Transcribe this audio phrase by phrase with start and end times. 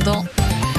[0.00, 0.22] ど。
[0.22, 0.37] ん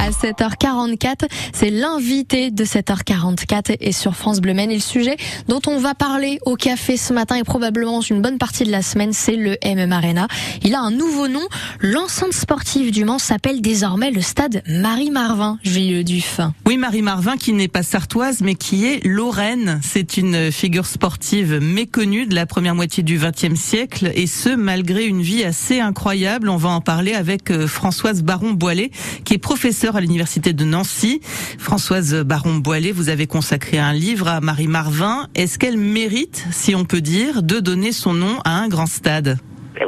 [0.09, 1.27] à 7h44.
[1.53, 4.71] C'est l'invité de 7h44 et sur France Bleu Maine.
[4.71, 8.39] Et le sujet dont on va parler au café ce matin et probablement une bonne
[8.39, 10.27] partie de la semaine, c'est le MM Arena.
[10.63, 11.47] Il a un nouveau nom.
[11.79, 16.39] L'enceinte sportive du Mans s'appelle désormais le stade Marie-Marvin, Gilles Duf.
[16.65, 19.79] Oui, Marie-Marvin qui n'est pas sartoise mais qui est lorraine.
[19.83, 25.05] C'est une figure sportive méconnue de la première moitié du XXe siècle et ce malgré
[25.05, 26.49] une vie assez incroyable.
[26.49, 28.89] On va en parler avec euh, Françoise Baron-Boilet
[29.23, 31.19] qui est professeure à l'université de Nancy.
[31.59, 35.27] Françoise Baron-Boilet, vous avez consacré un livre à Marie Marvin.
[35.35, 39.35] Est-ce qu'elle mérite, si on peut dire, de donner son nom à un grand stade?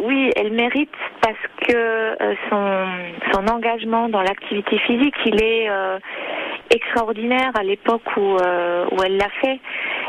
[0.04, 0.90] Oui, elle mérite
[1.22, 5.98] parce que euh, son, engagement dans l'activité physique, il est euh,
[6.70, 9.60] extraordinaire à l'époque où, euh, où elle l'a fait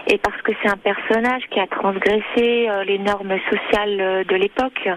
[0.09, 4.89] et parce que c'est un personnage qui a transgressé les normes sociales de l'époque.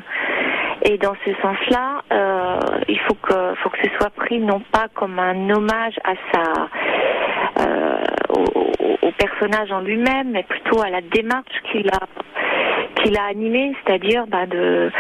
[0.88, 4.88] Et dans ce sens-là, euh, il faut que, faut que ce soit pris non pas
[4.94, 11.60] comme un hommage à sa, euh, au, personnage en lui-même, mais plutôt à la démarche
[11.72, 14.92] qu'il a, qu'il a animée, c'est-à-dire bah, de,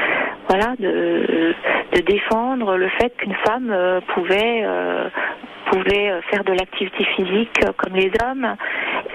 [0.49, 1.53] voilà, de,
[1.91, 4.65] de défendre le fait qu'une femme euh, pouvait,
[5.69, 8.55] pouvait faire de l'activité physique comme les hommes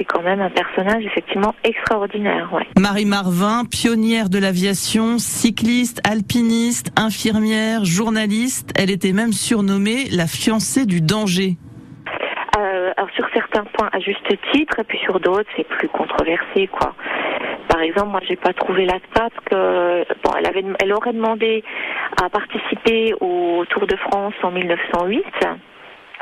[0.01, 2.49] c'est quand même un personnage effectivement extraordinaire.
[2.55, 2.67] Ouais.
[2.79, 10.87] Marie Marvin, pionnière de l'aviation, cycliste, alpiniste, infirmière, journaliste, elle était même surnommée la fiancée
[10.87, 11.59] du danger.
[12.59, 16.67] Euh, alors sur certains points à juste titre, et puis sur d'autres c'est plus controversé
[16.69, 16.95] quoi.
[17.69, 21.63] Par exemple, moi j'ai pas trouvé la stat que bon, elle avait, elle aurait demandé
[22.23, 25.25] à participer au Tour de France en 1908.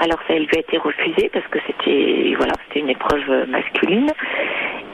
[0.00, 4.12] Alors ça, elle lui a été refusé parce que c'était voilà, c'était une épreuve masculine.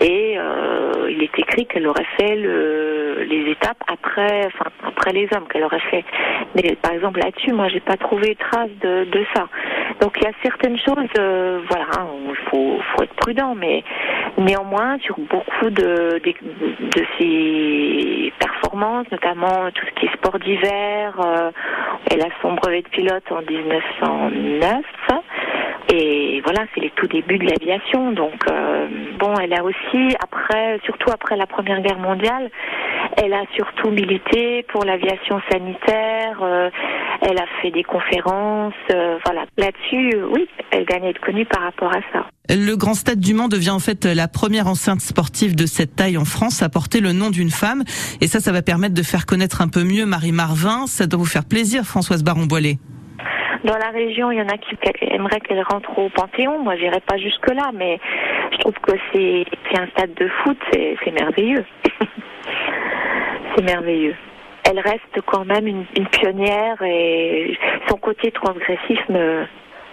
[0.01, 5.29] Et euh, il est écrit qu'elle aurait fait le, les étapes après, enfin après les
[5.35, 6.05] hommes qu'elle aurait fait.
[6.57, 9.49] Mais par exemple là-dessus, moi, j'ai pas trouvé trace de, de ça.
[10.01, 13.85] Donc il y a certaines choses, euh, voilà, il hein, faut, faut être prudent, mais
[14.39, 16.35] néanmoins sur beaucoup de, de,
[16.91, 21.51] de ces performances, notamment tout ce qui est sport d'hiver, euh,
[22.11, 24.85] elle a son brevet de pilote en 1909.
[25.93, 28.13] Et voilà, c'est les tout débuts de l'aviation.
[28.13, 32.51] Donc, euh, bon, elle a aussi, après, surtout après la Première Guerre mondiale,
[33.23, 36.39] elle a surtout milité pour l'aviation sanitaire.
[36.43, 36.71] Euh,
[37.21, 38.73] elle a fait des conférences.
[38.93, 42.27] Euh, voilà, là-dessus, oui, elle gagne à être connue par rapport à ça.
[42.51, 46.19] Le Grand Stade du Mans devient en fait la première enceinte sportive de cette taille
[46.19, 47.85] en France à porter le nom d'une femme.
[48.21, 50.87] Et ça, ça va permettre de faire connaître un peu mieux Marie Marvin.
[50.87, 52.77] Ça doit vous faire plaisir, Françoise Baron-Boilet.
[53.65, 56.63] Dans la région, il y en a qui aimeraient qu'elle rentre au Panthéon.
[56.63, 57.99] Moi, j'irai pas jusque là, mais
[58.53, 59.47] je trouve que c'est
[59.79, 61.65] un stade de foot, c'est merveilleux.
[63.57, 64.17] c'est merveilleux.
[64.71, 67.57] Elle reste quand même une, une, pionnière et
[67.89, 69.47] son côté transgressif me,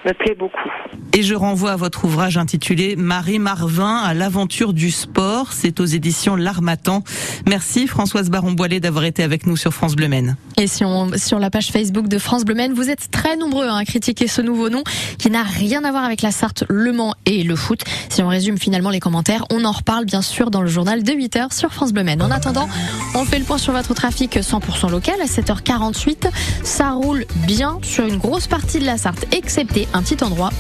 [0.06, 0.70] me plaît beaucoup.
[1.14, 5.31] Et je renvoie à votre ouvrage intitulé Marie Marvin à l'aventure du sport.
[5.52, 7.04] C'est aux éditions L'Armatan.
[7.48, 10.36] Merci Françoise Baron-Boilet d'avoir été avec nous sur France Bleu Maine.
[10.58, 14.28] Et sur, la page Facebook de France Bleu Maine, vous êtes très nombreux à critiquer
[14.28, 14.84] ce nouveau nom
[15.18, 17.82] qui n'a rien à voir avec la Sarthe, le Mans et le foot.
[18.10, 21.12] Si on résume finalement les commentaires, on en reparle bien sûr dans le journal de
[21.12, 22.22] 8h sur France Bleu Maine.
[22.22, 22.70] En attendant,
[23.16, 26.30] on fait le point sur votre trafic 100% local à 7h48.
[26.64, 30.52] Ça roule bien sur une grosse partie de la Sarthe, excepté un petit endroit au